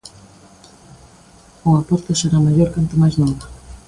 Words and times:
O 1.63 1.69
aporte 1.79 2.13
será 2.21 2.39
maior 2.45 2.69
canto 2.75 2.93
máis 3.01 3.15
nova. 3.21 3.45